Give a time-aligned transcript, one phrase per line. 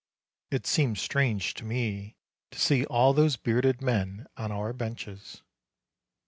[0.49, 2.15] It seemed strange to me
[2.49, 5.43] to see all those bearded men on our benches.